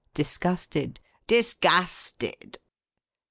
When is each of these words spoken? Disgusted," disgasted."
Disgusted," 0.15 0.99
disgasted." 1.37 2.57